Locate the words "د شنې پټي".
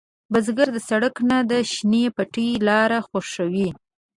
1.51-2.47